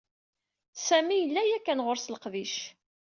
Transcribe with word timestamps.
Sami 0.85 1.15
yella 1.17 1.41
yakan 1.49 1.83
ɣeṛ-s 1.85 2.05
leqdic. 2.13 2.55